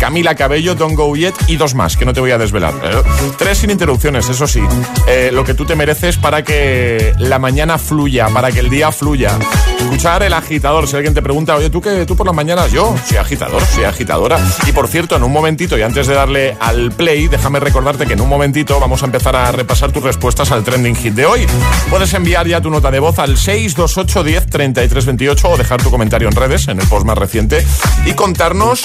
Camila 0.00 0.34
Cabello, 0.34 0.74
Don't 0.74 0.96
Go 0.96 1.14
Yet 1.14 1.34
y 1.46 1.56
dos 1.56 1.74
más 1.74 1.98
que 1.98 2.06
no 2.06 2.14
te 2.14 2.20
voy 2.20 2.30
a 2.30 2.38
desvelar. 2.38 2.72
Eh, 2.82 3.02
Tres 3.36 3.58
sin 3.58 3.70
interrupciones, 3.70 4.28
eso 4.30 4.46
sí. 4.46 4.62
Eh, 5.06 5.30
lo 5.30 5.44
que 5.44 5.52
tú 5.52 5.66
te 5.66 5.76
mereces 5.76 6.16
para 6.16 6.42
que 6.42 7.12
la 7.18 7.38
mañana 7.38 7.76
fluya, 7.76 8.28
para 8.28 8.50
que 8.50 8.60
el 8.60 8.70
día 8.70 8.90
fluya. 8.92 9.38
Escuchar 9.78 10.22
el 10.22 10.32
agitador. 10.32 10.88
Si 10.88 10.96
alguien 10.96 11.12
te 11.12 11.20
pregunta, 11.20 11.54
oye, 11.54 11.68
¿tú 11.68 11.82
qué? 11.82 12.06
¿Tú 12.06 12.16
por 12.16 12.24
las 12.26 12.34
mañanas? 12.34 12.72
Yo 12.72 12.94
soy 13.06 13.18
agitador, 13.18 13.62
soy 13.66 13.84
agitadora. 13.84 14.38
Y 14.66 14.72
por 14.72 14.88
cierto, 14.88 15.16
en 15.16 15.22
un 15.22 15.32
momentito 15.32 15.76
y 15.76 15.82
antes 15.82 16.06
de 16.06 16.14
darle 16.14 16.56
al 16.60 16.92
play, 16.92 17.28
déjame 17.28 17.60
recordarte 17.60 18.06
que 18.06 18.14
en 18.14 18.22
un 18.22 18.28
momentito 18.28 18.80
vamos 18.80 19.02
a 19.02 19.06
empezar 19.06 19.36
a 19.36 19.52
repasar 19.52 19.92
tus 19.92 20.02
respuestas 20.02 20.50
al 20.50 20.64
trending 20.64 20.96
hit 20.96 21.12
de 21.12 21.26
hoy. 21.26 21.46
Puedes 21.90 22.14
enviar 22.14 22.46
ya 22.46 22.62
tu 22.62 22.70
nota 22.70 22.90
de 22.90 23.00
voz 23.00 23.18
al 23.18 23.36
628 23.36 24.24
10 24.24 24.46
33 24.46 25.06
28 25.06 25.48
o 25.50 25.56
dejar 25.58 25.82
tu 25.82 25.90
comentario 25.90 26.28
en 26.28 26.34
redes, 26.34 26.68
en 26.68 26.80
el 26.80 26.86
post 26.86 27.04
más 27.04 27.18
reciente, 27.18 27.66
y 28.06 28.12
contarnos 28.12 28.82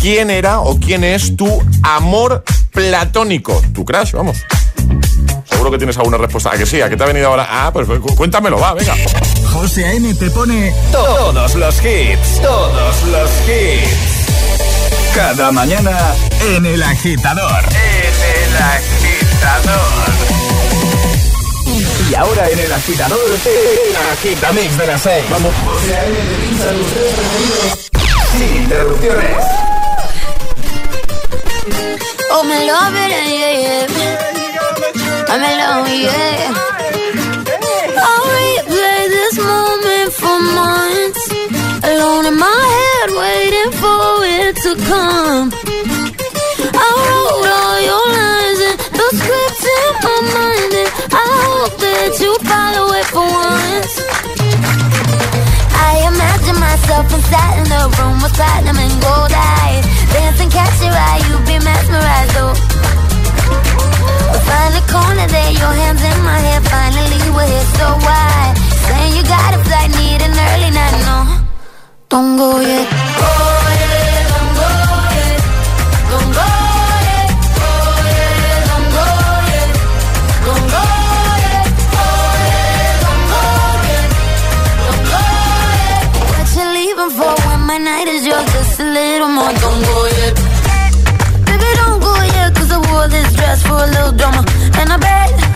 quién 0.00 0.30
era 0.30 0.60
o 0.60 0.78
quién 0.78 1.04
es 1.04 1.36
tu 1.36 1.62
amor 1.82 2.42
platónico, 2.72 3.60
tu 3.74 3.84
crush, 3.84 4.12
vamos. 4.12 4.36
Seguro 5.48 5.70
que 5.70 5.78
tienes 5.78 5.96
alguna 5.98 6.18
respuesta. 6.18 6.50
¿A 6.52 6.56
que 6.58 6.66
sí? 6.66 6.80
¿A 6.80 6.88
que 6.88 6.96
te 6.96 7.02
ha 7.02 7.06
venido 7.06 7.28
ahora? 7.28 7.46
Ah, 7.48 7.70
pues 7.72 7.86
cu- 7.88 8.14
cuéntamelo, 8.14 8.58
va, 8.60 8.74
venga. 8.74 8.94
José 9.52 9.84
A.M. 9.86 10.14
te 10.14 10.30
pone 10.30 10.72
todos 10.92 11.54
los 11.54 11.74
hits, 11.84 12.40
todos 12.42 13.02
los 13.04 13.30
hits. 13.48 15.14
Cada 15.14 15.50
mañana 15.50 16.14
en 16.54 16.66
El 16.66 16.82
Agitador. 16.82 17.64
En 17.64 18.52
El 18.52 18.56
Agitador. 18.62 20.08
Y 22.10 22.14
ahora 22.14 22.48
en 22.50 22.58
El 22.60 22.72
Agitador, 22.72 23.18
el 23.28 23.96
Agitamix 24.12 24.78
de 24.78 24.86
las 24.86 25.02
6. 25.02 25.24
Vamos. 25.30 25.52
José 25.66 25.96
A.M. 25.96 26.14
te 26.16 26.46
pincha 26.46 26.70
tus 26.70 26.86
tres 26.92 27.14
preferidos 27.14 27.90
sin 28.36 28.62
interrupciones. 28.62 29.44
Oh, 32.30 32.42
I'm 32.44 32.50
in 32.50 32.66
love 32.68 32.94
it, 32.94 33.10
yeah, 33.14 33.54
yeah. 33.64 33.86
I'm 35.32 35.42
in 35.48 35.56
love, 35.58 35.88
yeah. 35.88 36.52
I 38.00 38.14
replay 38.36 39.02
this 39.16 39.36
moment 39.38 40.10
for 40.20 40.38
months. 40.58 41.24
Alone 41.88 42.26
in 42.26 42.36
my 42.38 42.62
head, 42.76 43.08
waiting 43.22 43.72
for 43.80 44.24
it 44.38 44.54
to 44.64 44.72
come. 44.90 45.48
I 46.74 46.88
wrote 47.06 47.48
all 47.58 47.78
your 47.90 48.06
lines 48.20 48.60
and 48.68 48.76
the 48.98 49.08
scripts 49.18 49.64
in 49.76 49.92
my 50.04 50.18
mind, 50.36 50.72
and 50.82 50.90
I 51.12 51.26
hope 51.48 51.74
that 51.80 52.12
you 52.22 52.32
follow 52.44 52.86
it 53.00 53.06
for 53.14 53.24
once. 53.24 53.94
I 55.88 55.90
imagine 56.12 56.58
myself 56.60 57.06
inside 57.14 57.56
in 57.62 57.68
the 57.72 57.82
room 57.96 58.16
with 58.22 58.34
platinum 58.34 58.76
and 58.76 58.94
gold 59.02 59.32
eyes. 59.32 59.97
Dance 60.12 60.40
and 60.40 60.52
catch 60.52 60.80
your 60.82 60.92
eye, 60.92 61.20
you 61.28 61.36
be 61.46 61.56
mesmerized, 61.64 62.36
oh 62.44 62.54
we 64.32 64.38
find 64.48 64.74
a 64.74 64.82
corner 64.92 65.26
there, 65.28 65.52
your 65.52 65.72
hands 65.80 66.02
in 66.02 66.18
my 66.22 66.38
hair 66.38 66.60
Finally 66.62 67.30
we're 67.34 67.46
here, 67.46 67.68
so 67.78 67.86
why? 68.06 68.54
Saying 68.86 69.16
you 69.16 69.22
got 69.24 69.54
a 69.54 69.58
flight, 69.64 69.90
need 70.00 70.20
an 70.22 70.32
early 70.48 70.70
night, 70.70 70.96
no. 71.08 71.18
Don't 72.08 72.36
go 72.36 72.60
yet, 72.60 72.88
oh 72.90 73.57
little 88.98 89.28
more. 89.28 89.52
Don't 89.62 89.80
go 89.88 89.96
yet. 90.18 90.34
Baby, 91.46 91.70
don't 91.80 92.00
go 92.00 92.14
yet, 92.34 92.54
cause 92.54 92.70
I 92.72 92.78
wore 92.90 93.08
this 93.08 93.28
dress 93.36 93.62
for 93.62 93.78
a 93.86 93.86
little 93.86 94.12
drama. 94.12 94.42
And 94.80 94.92
I 94.92 94.96
bet 94.96 95.47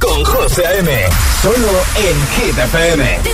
con 0.00 0.22
José 0.24 0.62
M. 0.80 0.90
Solo 1.40 1.70
en 1.96 2.16
GTPM. 2.36 3.33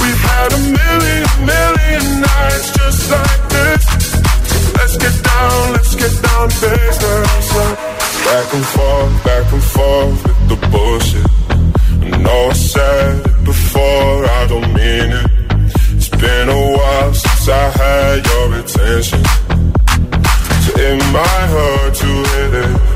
We've 0.00 0.22
had 0.32 0.48
a 0.58 0.60
million, 0.78 1.26
million 1.52 2.04
nights 2.20 2.68
just 2.78 3.10
like 3.10 3.42
this. 3.54 3.84
Let's 4.78 4.96
get 4.96 5.16
down, 5.24 5.72
let's 5.72 5.94
get 5.94 6.12
down. 6.22 6.26
Back 8.26 8.54
and 8.54 8.64
forth, 8.66 9.24
back 9.24 9.52
and 9.52 9.62
forth 9.62 10.22
with 10.26 10.48
the 10.48 10.56
bullshit. 10.70 11.26
I 12.12 12.18
know 12.18 12.48
I 12.48 12.52
said 12.52 13.26
it 13.26 13.44
before, 13.44 14.24
I 14.26 14.46
don't 14.48 14.72
mean 14.74 15.10
it. 15.20 15.30
It's 15.94 16.08
been 16.08 16.48
a 16.48 16.72
while 16.76 17.14
since 17.14 17.48
I 17.48 17.70
had 17.80 18.26
your 18.26 18.54
attention. 18.60 19.22
So 20.64 20.72
it 20.76 20.98
might 21.12 21.46
hurt 21.54 21.94
to 21.94 22.06
hit 22.06 22.54
it. 22.64 22.95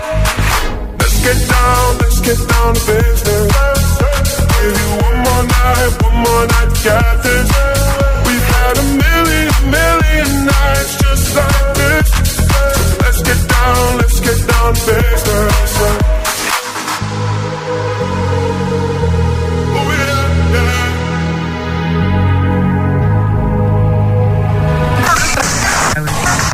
Get 1.23 1.37
down, 1.47 1.97
get 2.23 2.47
down. 2.47 2.61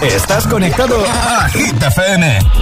Estás 0.02 0.46
conectado 0.48 1.04
a 1.06 1.50
Hit 1.50 1.82
FM. 1.82 2.57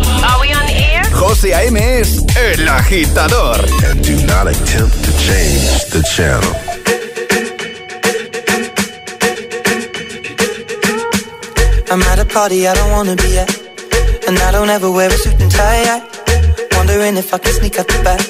José 1.45 1.53
A.M. 1.53 1.99
es 1.99 2.23
el 2.35 2.67
agitador. 2.67 3.63
and 3.85 4.03
do 4.03 4.15
not 4.25 4.47
attempt 4.47 4.95
to 5.05 5.11
change 5.17 5.85
the 5.91 6.01
channel. 6.15 6.51
I'm 11.91 12.01
at 12.01 12.17
a 12.17 12.25
party 12.25 12.67
I 12.67 12.73
don't 12.73 12.91
wanna 12.91 13.15
be 13.15 13.37
at. 13.37 13.51
And 14.27 14.39
I 14.39 14.51
don't 14.53 14.71
ever 14.71 14.89
wear 14.89 15.07
a 15.07 15.11
suit 15.11 15.39
and 15.39 15.51
tie. 15.51 15.85
I 15.95 16.01
wondering 16.77 17.15
if 17.15 17.31
I 17.31 17.37
can 17.37 17.53
sneak 17.53 17.77
out 17.77 17.87
the 17.89 18.01
back. 18.03 18.23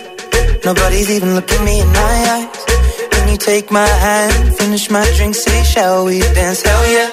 Nobody's 0.65 1.09
even 1.09 1.35
looking 1.35 1.63
me 1.63 1.79
in 1.79 1.87
my 1.87 2.15
eyes. 2.35 2.65
When 3.13 3.29
you 3.29 3.37
take 3.37 3.71
my 3.71 3.87
hand, 3.87 4.57
finish 4.57 4.89
my 4.89 5.05
drink, 5.15 5.35
say, 5.35 5.63
shall 5.63 6.03
we 6.03 6.19
dance? 6.19 6.61
Hell 6.63 6.85
yeah. 6.91 7.11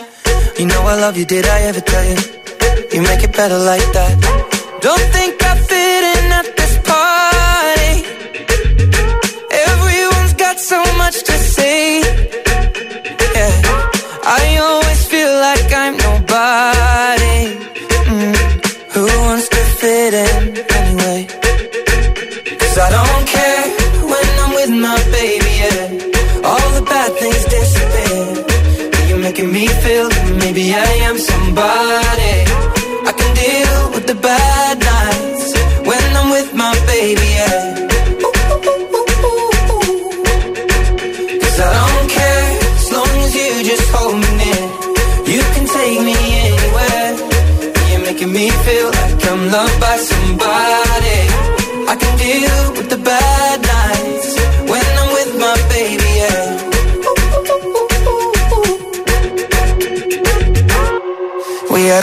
You 0.58 0.66
know 0.66 0.82
I 0.82 0.96
love 0.96 1.16
you, 1.16 1.26
did 1.26 1.46
I 1.46 1.60
ever 1.70 1.80
tell 1.80 2.04
you? 2.04 2.18
You 2.92 3.02
make 3.02 3.22
it 3.22 3.32
better 3.36 3.58
like 3.58 3.86
that. 3.92 4.50
Don't 4.82 5.06
think 5.12 5.40
I 5.44 5.54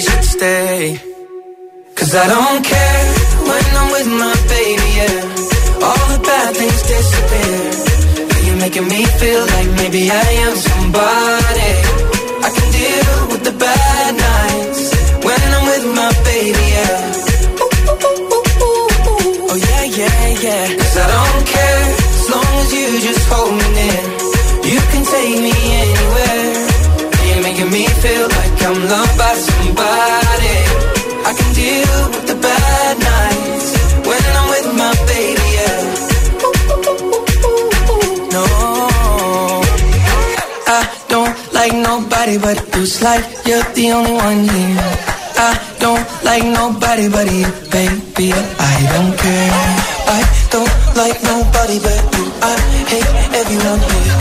Should 0.00 0.24
stay. 0.24 0.98
Cause 1.94 2.14
I 2.14 2.26
don't 2.34 2.62
care 2.64 3.04
when 3.48 3.64
I'm 3.80 3.88
with 3.96 4.08
my 4.24 4.36
baby, 4.54 4.88
yeah. 5.00 5.86
All 5.86 6.04
the 6.12 6.20
bad 6.28 6.50
things 6.56 6.82
disappear. 6.92 7.60
You're 8.46 8.60
making 8.64 8.88
me 8.88 9.04
feel 9.20 9.42
like 9.54 9.68
maybe 9.80 9.90
maybe 9.90 10.10
I 10.10 10.28
am 10.46 10.54
somebody. 10.56 11.72
I 12.46 12.50
can 12.56 12.68
deal 12.78 13.14
with 13.32 13.42
the 13.48 13.54
bad 13.64 14.12
nights 14.28 14.82
when 15.26 15.40
I'm 15.56 15.64
with 15.72 15.84
my 15.98 16.10
baby, 16.30 16.66
yeah. 16.76 16.98
Oh 19.50 19.58
yeah, 19.68 19.84
yeah, 20.00 20.20
yeah. 20.46 20.64
Cause 20.80 20.96
I 21.04 21.06
don't 21.16 21.44
care 21.56 21.84
as 22.16 22.26
long 22.32 22.52
as 22.62 22.68
you 22.78 22.86
just 23.08 23.24
hold 23.32 23.52
me 23.60 23.66
near. 23.78 24.02
You 24.72 24.80
can 24.92 25.02
take 25.14 25.36
me 25.46 25.54
anywhere. 25.82 26.52
You're 27.26 27.42
making 27.42 27.70
me 27.70 27.84
feel 28.02 28.26
like 28.38 28.56
I'm 28.68 28.78
loved 28.88 29.18
by 29.18 29.34
somebody. 29.70 30.56
I 31.28 31.32
can 31.38 31.50
deal 31.54 31.96
with 32.10 32.26
the 32.26 32.34
bad 32.34 32.94
nights 32.98 33.68
when 34.06 34.22
I'm 34.38 34.48
with 34.50 34.68
my 34.82 34.92
baby, 35.06 35.46
yeah. 35.58 35.80
No, 38.34 38.44
I 40.66 40.80
don't 41.08 41.36
like 41.52 41.74
nobody 41.74 42.38
but 42.38 42.58
you. 42.74 42.84
Like 43.02 43.24
you're 43.46 43.62
the 43.74 43.92
only 43.92 44.12
one 44.12 44.40
here. 44.48 44.76
I 45.36 45.52
don't 45.78 46.06
like 46.24 46.44
nobody 46.44 47.08
but 47.08 47.26
you, 47.32 47.46
baby. 47.70 48.32
I 48.34 48.76
don't 48.92 49.12
care. 49.18 49.52
I 50.18 50.20
don't 50.50 50.74
like 50.96 51.18
nobody 51.22 51.78
but 51.78 52.02
you. 52.16 52.24
I 52.42 52.54
hate 52.90 53.12
everyone 53.40 53.80
here. 53.90 54.16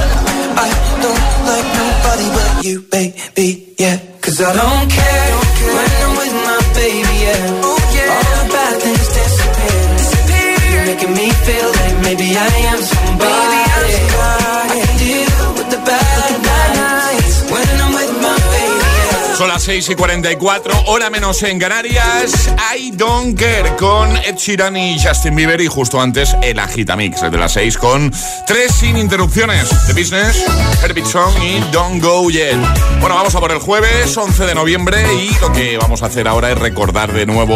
I 0.66 0.70
don't 1.04 1.26
like 1.50 1.68
nobody 1.82 2.28
but 2.36 2.66
you, 2.66 2.82
baby. 2.82 3.74
Yeah, 3.78 3.98
cause 4.22 4.42
I 4.42 4.52
don't 4.54 4.90
care 4.90 5.34
when 5.76 5.90
I'm 6.04 6.14
with 6.20 6.36
my 6.48 6.60
baby. 6.80 7.16
Yeah, 7.26 8.16
all 8.16 8.32
the 8.38 8.46
bad 8.54 8.76
things 8.82 9.08
disappear. 9.18 9.80
You're 10.72 10.86
making 10.86 11.14
me 11.14 11.28
feel 11.46 11.70
like 11.80 11.96
maybe 12.04 12.28
I 12.38 12.50
am 12.72 12.80
somebody. 12.82 13.59
6 19.70 19.90
y 19.90 19.96
44, 19.96 20.86
hora 20.88 21.12
menos 21.12 21.44
en 21.44 21.60
Canarias. 21.60 22.52
I 22.76 22.90
Don't 22.90 23.40
Care 23.40 23.76
con 23.76 24.18
Ed 24.18 24.36
Sheeran 24.36 24.76
y 24.76 25.00
Justin 25.00 25.36
Bieber. 25.36 25.62
Y 25.62 25.68
justo 25.68 26.02
antes 26.02 26.36
el 26.42 26.58
Agitamix, 26.58 27.22
de 27.22 27.38
las 27.38 27.52
6 27.52 27.78
con 27.78 28.12
tres 28.48 28.74
sin 28.74 28.98
interrupciones. 28.98 29.70
The 29.86 29.94
Business, 29.94 30.44
Herbie 30.84 31.06
Song 31.06 31.36
y 31.44 31.60
Don't 31.72 32.02
Go 32.02 32.32
Yet. 32.32 32.58
Bueno, 33.00 33.14
vamos 33.14 33.36
a 33.36 33.40
por 33.40 33.52
el 33.52 33.60
jueves 33.60 34.18
11 34.18 34.48
de 34.48 34.56
noviembre 34.56 35.04
y 35.14 35.38
lo 35.40 35.54
que 35.54 35.78
vamos 35.78 36.02
a 36.02 36.08
hacer 36.08 36.28
ahora 36.28 36.52
es 36.52 36.58
recordar 36.58 37.14
de 37.14 37.28
nuevo 37.28 37.56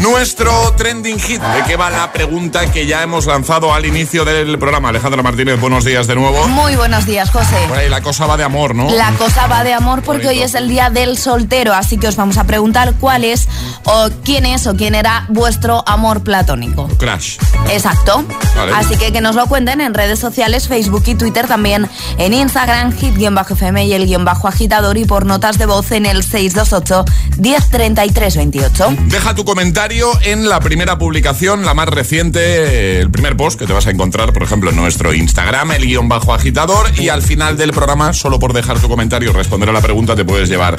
nuestro 0.00 0.74
trending 0.76 1.18
hit. 1.18 1.40
¿De 1.40 1.62
qué 1.64 1.76
va 1.76 1.90
la 1.90 2.12
pregunta 2.12 2.70
que 2.70 2.86
ya 2.86 3.02
hemos 3.02 3.26
lanzado 3.26 3.72
al 3.72 3.86
inicio 3.86 4.24
del 4.24 4.58
programa? 4.58 4.88
Alejandra 4.90 5.22
Martínez, 5.22 5.60
buenos 5.60 5.84
días 5.84 6.06
de 6.06 6.14
nuevo. 6.14 6.46
Muy 6.48 6.76
buenos 6.76 7.06
días, 7.06 7.30
José. 7.30 7.56
Por 7.68 7.78
ahí 7.78 7.88
la 7.88 8.00
cosa 8.00 8.26
va 8.26 8.36
de 8.36 8.44
amor, 8.44 8.74
¿no? 8.74 8.90
La 8.90 9.12
cosa 9.12 9.46
va 9.46 9.64
de 9.64 9.72
amor 9.72 10.02
porque 10.02 10.28
hoy 10.28 10.42
es 10.42 10.54
el 10.54 10.68
día 10.68 10.90
del 10.90 11.16
soltero, 11.36 11.74
así 11.74 11.98
que 11.98 12.08
os 12.08 12.16
vamos 12.16 12.38
a 12.38 12.44
preguntar 12.44 12.94
cuál 12.98 13.22
es 13.22 13.46
o 13.84 14.08
quién 14.24 14.46
es 14.46 14.66
o 14.66 14.74
quién 14.74 14.94
era 14.94 15.26
vuestro 15.28 15.84
amor 15.86 16.22
platónico. 16.22 16.88
Crash. 16.96 17.36
Exacto. 17.70 18.24
Vale. 18.56 18.72
Así 18.72 18.96
que 18.96 19.12
que 19.12 19.20
nos 19.20 19.36
lo 19.36 19.46
cuenten 19.46 19.82
en 19.82 19.92
redes 19.92 20.18
sociales, 20.18 20.66
Facebook 20.66 21.02
y 21.06 21.14
Twitter, 21.14 21.46
también 21.46 21.86
en 22.16 22.32
Instagram, 22.32 22.92
hit-fm 22.92 23.84
y 23.84 23.92
el 23.92 24.06
guion 24.06 24.24
bajo 24.24 24.48
agitador 24.48 24.96
y 24.96 25.04
por 25.04 25.26
notas 25.26 25.58
de 25.58 25.66
voz 25.66 25.92
en 25.92 26.06
el 26.06 26.22
628 26.22 27.04
1033 27.38 28.36
28. 28.36 28.96
Deja 29.08 29.34
tu 29.34 29.44
comentario 29.44 30.08
en 30.22 30.48
la 30.48 30.60
primera 30.60 30.96
publicación, 30.96 31.66
la 31.66 31.74
más 31.74 31.88
reciente, 31.88 33.00
el 33.00 33.10
primer 33.10 33.36
post 33.36 33.58
que 33.58 33.66
te 33.66 33.74
vas 33.74 33.86
a 33.86 33.90
encontrar, 33.90 34.32
por 34.32 34.42
ejemplo, 34.42 34.70
en 34.70 34.76
nuestro 34.76 35.12
Instagram, 35.12 35.72
el 35.72 35.84
guion 35.84 36.08
bajo 36.08 36.32
agitador. 36.32 36.86
Y 36.98 37.10
al 37.10 37.20
final 37.20 37.58
del 37.58 37.72
programa, 37.72 38.14
solo 38.14 38.38
por 38.38 38.54
dejar 38.54 38.80
tu 38.80 38.88
comentario 38.88 39.30
y 39.30 39.32
responder 39.34 39.68
a 39.68 39.72
la 39.72 39.82
pregunta, 39.82 40.16
te 40.16 40.24
puedes 40.24 40.48
llevar 40.48 40.76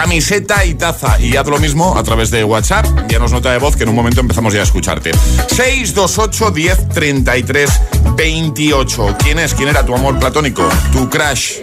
camiseta 0.00 0.64
y 0.64 0.72
taza. 0.74 1.20
Y 1.20 1.36
haz 1.36 1.46
lo 1.46 1.58
mismo 1.58 1.94
a 1.98 2.02
través 2.02 2.30
de 2.30 2.42
WhatsApp. 2.42 2.86
Envíanos 2.86 3.32
nota 3.32 3.52
de 3.52 3.58
voz 3.58 3.76
que 3.76 3.82
en 3.82 3.90
un 3.90 3.94
momento 3.94 4.22
empezamos 4.22 4.54
ya 4.54 4.60
a 4.60 4.62
escucharte. 4.62 5.12
628 5.48 6.50
10 6.52 6.88
33 6.88 7.70
28. 8.16 9.16
¿Quién 9.18 9.38
es? 9.40 9.52
¿Quién 9.52 9.68
era 9.68 9.84
tu 9.84 9.94
amor 9.94 10.18
platónico? 10.18 10.66
Tu 10.90 11.06
crush. 11.10 11.58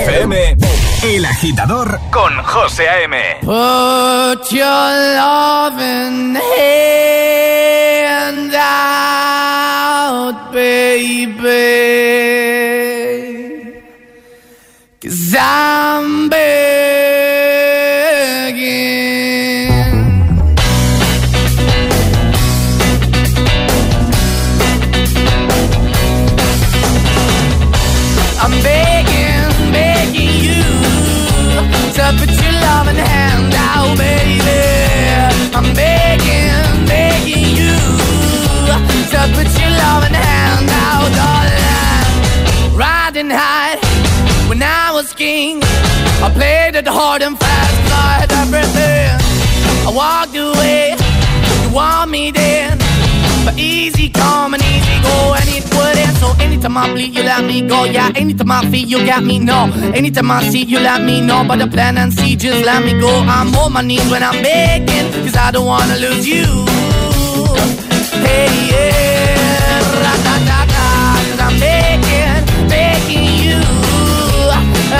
FM, 0.00 0.56
El 1.04 1.24
Agitador 1.24 2.00
con 2.10 2.42
José 2.42 2.88
A.M. 2.88 3.16
Put 3.42 4.50
your 4.50 5.14
loving 5.14 6.36
hand 6.58 6.92
out, 8.56 10.52
baby. 10.52 11.92
Cause 15.00 15.36
I'm 15.38 16.28
begging. 16.28 16.61
Your 39.92 40.00
loving 40.00 40.14
hand 40.14 40.68
out, 40.70 41.10
darling. 41.18 42.76
Riding 42.76 43.30
high 43.30 43.76
when 44.48 44.62
I 44.62 44.92
was 44.92 45.12
king, 45.14 45.60
I 46.22 46.30
played 46.34 46.74
it 46.76 46.86
hard 46.86 47.22
and 47.22 47.38
fast, 47.38 47.92
I 47.92 48.20
had 48.20 48.32
everything. 48.32 49.10
I 49.86 49.90
walked 49.92 50.36
away, 50.36 50.96
you 51.62 51.74
want 51.74 52.10
me 52.10 52.30
then. 52.30 52.78
But 53.44 53.58
easy 53.58 54.08
come 54.08 54.54
and 54.54 54.62
easy 54.62 54.96
go, 55.02 55.34
and 55.34 55.48
it 55.48 55.64
wouldn't. 55.74 56.16
So 56.18 56.28
anytime 56.38 56.76
I 56.76 56.92
bleed, 56.92 57.14
you 57.14 57.22
let 57.22 57.44
me 57.44 57.62
go. 57.66 57.84
Yeah, 57.84 58.12
anytime 58.14 58.52
I 58.52 58.70
feel, 58.70 58.86
you 58.86 59.04
got 59.06 59.24
me. 59.24 59.38
No, 59.38 59.70
anytime 59.94 60.30
I 60.30 60.42
see, 60.48 60.62
you 60.64 60.78
let 60.78 61.02
me 61.02 61.20
know. 61.20 61.44
But 61.46 61.58
the 61.58 61.66
plan 61.66 61.98
and 61.98 62.12
see, 62.12 62.36
just 62.36 62.64
let 62.64 62.84
me 62.84 62.98
go. 63.00 63.08
I'm 63.08 63.54
on 63.56 63.72
my 63.72 63.82
knees 63.82 64.08
when 64.10 64.22
I'm 64.22 64.42
begging, 64.42 65.12
cause 65.24 65.36
I 65.36 65.50
don't 65.50 65.66
wanna 65.66 65.96
lose 65.96 66.26
you. 66.28 66.46
Hey, 68.24 68.48
yeah, 68.70 69.11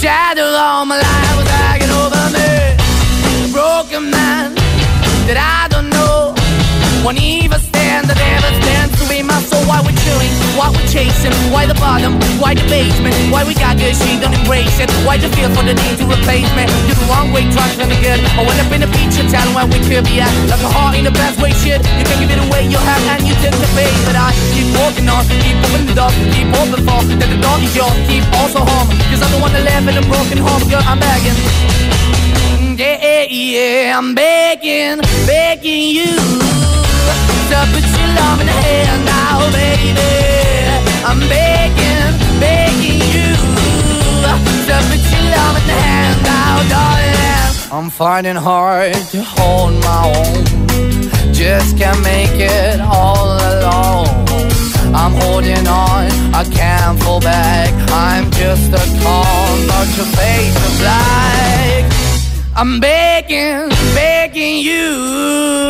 Shadow 0.00 0.44
all 0.44 0.86
my 0.86 0.96
life 0.96 1.36
was 1.36 1.46
hanging 1.46 1.90
over 1.90 2.24
me. 2.32 3.52
Broken 3.52 4.10
man 4.10 4.54
that 5.26 5.36
I. 5.36 5.69
Won't 7.00 7.16
even 7.16 7.56
stand, 7.56 8.12
the 8.12 8.14
devil 8.14 8.52
stands 8.60 8.92
to 9.00 9.08
be 9.08 9.24
my 9.24 9.40
soul. 9.48 9.64
Why 9.64 9.80
we 9.80 9.96
chewing? 10.04 10.32
Why 10.52 10.68
we 10.68 10.84
chasing? 10.84 11.32
Why 11.48 11.64
the 11.64 11.72
bottom? 11.80 12.20
Why 12.36 12.52
the 12.52 12.60
basement? 12.68 13.16
Why 13.32 13.40
we 13.40 13.56
got 13.56 13.80
good, 13.80 13.96
she 13.96 14.20
don't 14.20 14.36
embrace 14.36 14.76
it? 14.76 14.92
Why 15.08 15.16
the 15.16 15.32
feel 15.32 15.48
for 15.56 15.64
the 15.64 15.72
need 15.72 15.96
to 15.96 16.04
replace 16.04 16.52
me? 16.52 16.68
You're 16.84 17.00
the 17.00 17.08
wrong 17.08 17.32
way, 17.32 17.48
trying 17.56 17.72
to 17.80 17.88
be 17.88 17.96
good. 18.04 18.20
I 18.36 18.44
went 18.44 18.60
up 18.60 18.68
in 18.68 18.84
a 18.84 18.90
feature 18.92 19.24
town 19.32 19.48
where 19.56 19.64
we 19.64 19.80
could 19.80 20.04
be 20.04 20.20
at. 20.20 20.28
Like 20.52 20.60
a 20.60 20.68
heart 20.68 21.00
in 21.00 21.08
the 21.08 21.14
best 21.16 21.40
way, 21.40 21.56
shit. 21.64 21.80
You 21.96 22.04
can 22.04 22.20
give 22.20 22.36
it 22.36 22.40
away, 22.44 22.68
you 22.68 22.76
have, 22.76 23.02
and 23.16 23.24
you 23.24 23.32
take 23.40 23.56
the 23.56 23.70
pay. 23.72 23.88
But 24.04 24.20
I 24.20 24.36
keep 24.52 24.68
walking 24.76 25.08
on, 25.08 25.24
keep 25.40 25.56
opening 25.72 25.96
the 25.96 26.04
keep 26.36 26.52
open 26.52 26.84
for 26.84 27.00
that 27.16 27.28
the 27.32 27.40
dog 27.40 27.64
is 27.64 27.72
yours. 27.72 27.96
Keep 28.12 28.28
also 28.36 28.60
home, 28.60 28.92
cause 29.08 29.24
I'm 29.24 29.32
the 29.32 29.40
one 29.40 29.56
that 29.56 29.64
live 29.64 29.88
in 29.88 29.96
a 29.96 30.04
broken 30.04 30.36
home, 30.36 30.68
girl. 30.68 30.84
I'm 30.84 31.00
begging. 31.00 31.36
yeah, 32.76 33.00
Yeah, 33.00 33.24
yeah, 33.24 33.96
I'm 33.96 34.12
begging, 34.12 35.00
begging 35.24 35.96
you 35.96 36.69
hands 37.50 37.70
uh, 37.70 37.72
put 37.74 37.84
your 37.98 38.10
love 38.14 38.40
in 38.40 38.46
the 38.46 38.52
hand 38.52 39.04
now, 39.04 39.38
baby. 39.52 40.10
I'm 41.04 41.20
begging, 41.28 42.12
begging 42.40 43.00
you 43.14 43.30
to 44.66 44.76
put 44.88 45.02
your 45.12 45.24
love 45.36 45.54
in 45.60 45.66
the 45.66 45.78
hand 45.86 46.22
now, 46.22 46.54
darling. 46.68 47.72
I'm 47.72 47.90
finding 47.90 48.36
hard 48.36 48.94
to 49.12 49.22
hold 49.22 49.74
my 49.84 50.02
own. 50.16 50.44
Just 51.32 51.78
can't 51.78 52.02
make 52.02 52.36
it 52.36 52.80
all 52.80 53.36
alone. 53.52 54.26
I'm 54.94 55.14
holding 55.22 55.66
on, 55.66 56.10
I 56.34 56.44
can't 56.50 57.00
fall 57.02 57.20
back. 57.20 57.72
I'm 57.90 58.30
just 58.32 58.72
a 58.72 59.02
call, 59.02 59.56
not 59.66 59.86
your 59.96 60.06
face 60.18 60.56
of 60.66 60.78
black. 60.80 61.92
I'm 62.56 62.80
begging, 62.80 63.68
begging 63.94 64.58
you 64.58 65.69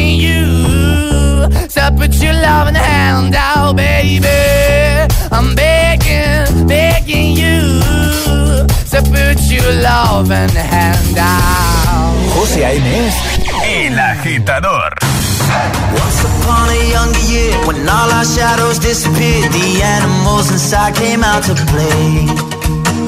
you. 0.00 1.48
To 1.68 1.92
put 1.96 2.14
your 2.22 2.32
loving 2.32 2.74
hand 2.74 3.34
out, 3.34 3.76
baby. 3.76 4.26
I'm 5.30 5.54
begging, 5.54 6.66
begging 6.66 7.36
you. 7.36 7.80
To 8.92 9.02
put 9.02 9.40
your 9.50 9.72
loving 9.82 10.54
hand 10.54 11.18
out. 11.18 12.14
José 12.34 12.64
A.M. 12.64 12.84
es 12.84 13.14
El 13.64 13.98
Agitador. 13.98 14.94
Once 15.94 16.24
upon 16.24 16.68
a 16.70 16.90
younger 16.90 17.24
year, 17.30 17.52
when 17.66 17.88
all 17.88 18.10
our 18.10 18.24
shadows 18.24 18.78
disappeared, 18.78 19.52
the 19.52 19.82
animals 19.82 20.50
inside 20.50 20.94
came 20.94 21.22
out 21.22 21.42
to 21.44 21.54
play. 21.66 22.61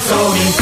Father 0.00 0.61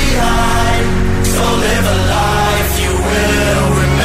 behind. 0.00 0.86
So 1.34 1.44
live 1.64 1.86
a 1.94 1.98
life 2.16 2.72
you 2.84 2.92
will 3.08 3.68
remember 3.70 3.95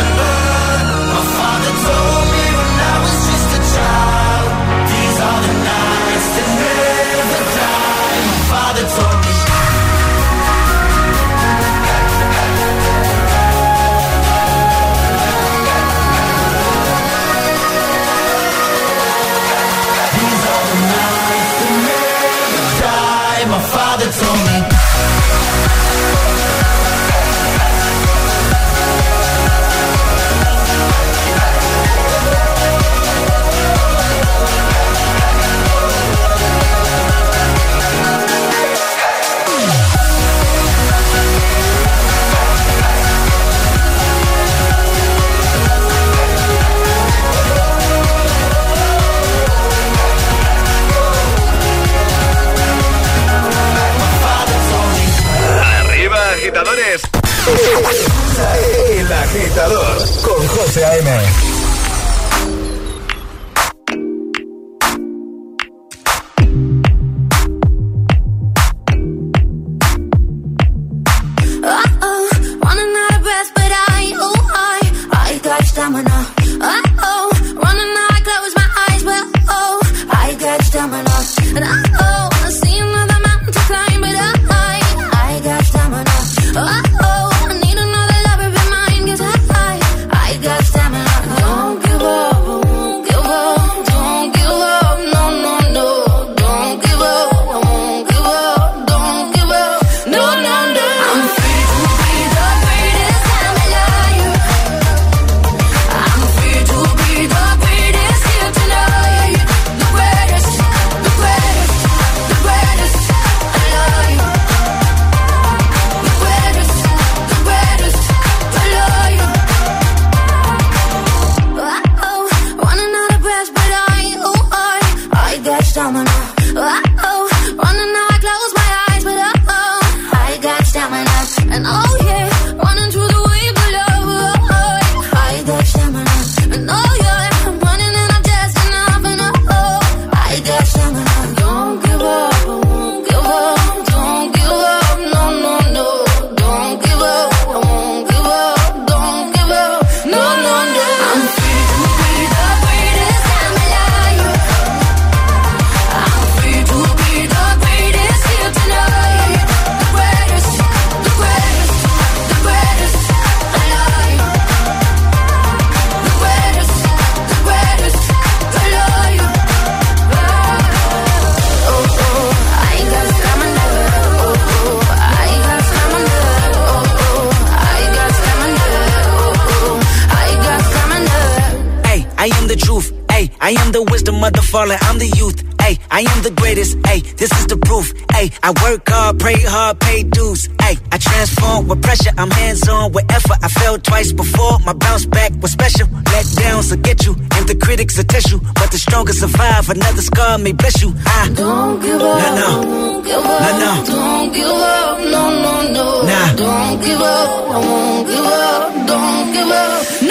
wisdom 184.61 184.77
of 184.77 184.77
the 184.77 184.77
fallen, 184.77 184.77
I'm 184.81 184.97
the 184.99 185.07
youth. 185.17 185.43
Ay, 185.59 185.77
I 185.91 186.01
am 186.01 186.23
the 186.23 186.31
greatest. 186.31 186.77
Ay, 186.85 187.01
this 187.17 187.31
is 187.39 187.45
the 187.47 187.57
proof. 187.57 187.93
Ay, 188.11 188.31
I 188.43 188.49
work 188.63 188.87
hard, 188.89 189.19
pray 189.19 189.35
hard, 189.41 189.79
pay 189.79 190.03
dues. 190.03 190.49
Ay, 190.59 190.75
I 190.91 190.97
transform 190.97 191.67
with 191.67 191.81
pressure. 191.83 192.11
I'm 192.17 192.31
hands 192.31 192.67
on 192.67 192.91
with 192.93 193.05
effort. 193.11 193.37
I 193.43 193.47
fell 193.47 193.77
twice 193.77 194.11
before. 194.11 194.59
My 194.65 194.73
bounce 194.73 195.05
back 195.05 195.31
was 195.41 195.51
special. 195.51 195.87
Let 196.11 196.25
downs 196.35 196.71
will 196.71 196.81
get 196.81 197.05
you, 197.05 197.13
and 197.13 197.47
the 197.47 197.55
critics 197.55 197.97
will 197.97 198.05
test 198.05 198.31
you. 198.31 198.39
But 198.55 198.71
the 198.71 198.77
strongest 198.79 199.19
survive. 199.19 199.69
Another 199.69 200.01
scar 200.01 200.37
may 200.39 200.51
bless 200.53 200.81
you. 200.81 200.93
I 201.05 201.29
Don't 201.35 201.79
give 201.81 202.01
up. 202.01 202.17
No, 202.21 202.35
no. 202.35 202.51
Don't 202.61 203.03
give 203.05 203.23
No, 203.23 203.37
up. 203.37 203.59
no. 203.61 203.71
Don't 203.85 204.33
give 204.33 204.47
up. 204.47 204.99
No, 204.99 205.23
no, 205.45 205.53
no. 205.73 205.85
Nah. 206.09 206.33
Don't 206.35 206.81
give 206.81 207.01
up. 207.01 207.29
I 207.51 207.57
won't 207.59 208.07
give 208.07 208.25
up. 208.25 208.87
Don't 208.87 209.27
give 209.33 209.51
up. 209.51 210.01
No, 210.01 210.07
no, 210.07 210.10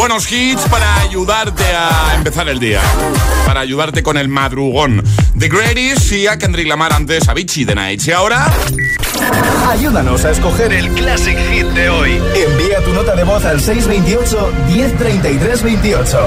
Buenos 0.00 0.32
hits 0.32 0.62
para 0.70 1.02
ayudarte 1.02 1.62
a 1.62 2.14
empezar 2.14 2.48
el 2.48 2.58
día. 2.58 2.80
Para 3.44 3.60
ayudarte 3.60 4.02
con 4.02 4.16
el 4.16 4.28
madrugón. 4.30 5.04
The 5.38 5.50
Greatest 5.50 6.12
y 6.12 6.26
a 6.26 6.38
Kendrick 6.38 6.66
Lamar 6.68 6.94
antes 6.94 7.28
a 7.28 7.34
Vichy 7.34 7.66
The 7.66 7.74
Nights. 7.74 8.08
Y 8.08 8.12
ahora... 8.12 8.50
Ayúdanos 9.68 10.24
a 10.24 10.30
escoger 10.30 10.72
el 10.72 10.88
Classic 10.94 11.36
Hit 11.50 11.66
de 11.66 11.90
hoy. 11.90 12.12
Envía 12.34 12.82
tu 12.82 12.94
nota 12.94 13.14
de 13.14 13.24
voz 13.24 13.44
al 13.44 13.60
628 13.60 14.52
1033 14.68 15.62
28. 15.62 16.26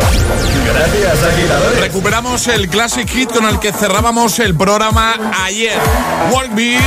Gracias, 0.71 1.23
agitadores. 1.23 1.79
Recuperamos 1.79 2.47
el 2.49 2.69
Classic 2.69 3.09
Hit 3.09 3.31
con 3.31 3.45
el 3.45 3.59
que 3.59 3.71
cerrábamos 3.71 4.37
el 4.37 4.55
programa 4.55 5.15
ayer. 5.45 5.79
Walk 6.31 6.53
Beach, 6.53 6.83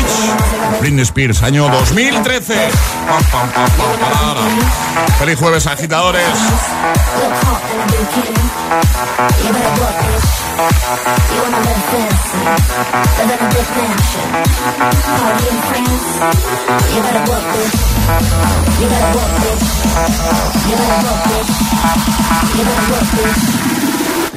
Britney 0.80 1.02
Spears, 1.02 1.42
año 1.42 1.68
2013. 1.68 2.68
Feliz 5.26 5.40
jueves, 5.40 5.66
agitadores. 5.66 6.38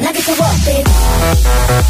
Now 0.10 0.16
get 0.16 0.24
to 0.24 0.32
work, 0.32 0.58
bitch. 0.66 0.90
Now 0.90 1.86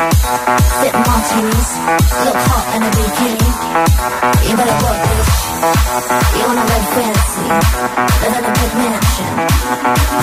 Sip 0.00 0.96
martinis, 0.96 1.70
look 2.24 2.40
hot 2.48 2.64
in 2.72 2.80
a 2.80 2.90
bikini. 2.96 3.48
You 4.48 4.56
better 4.56 4.78
work, 4.80 4.96
bitch. 5.04 5.36
You 6.36 6.44
wanna 6.48 6.64
fancy, 6.96 7.44
a 8.24 8.52
big 8.56 8.72
mansion, 8.80 9.28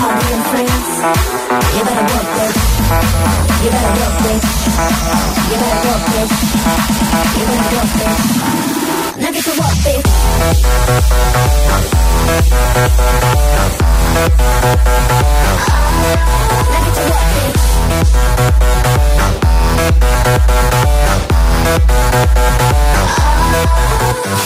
party 0.02 0.26
in 0.34 0.42
France. 0.50 0.98
You 1.78 1.82
better 1.86 2.06
work, 2.10 2.26
bitch. 2.34 2.58
You 3.62 3.70
better 3.70 3.92
work. 3.94 4.42
You 5.46 5.56
better 5.62 5.78
work, 5.86 6.02
bitch. 8.02 8.67
now 9.20 9.32
get 9.32 9.44
to 9.44 9.50
work, 9.50 9.74
bitch. 9.84 11.18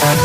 Now. 0.03 0.22